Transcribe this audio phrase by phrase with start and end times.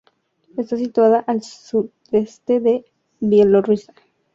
[0.57, 2.85] Está situada al sudeste de
[3.19, 3.93] Bielorrusia.